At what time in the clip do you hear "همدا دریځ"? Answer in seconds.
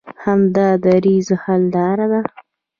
0.23-1.27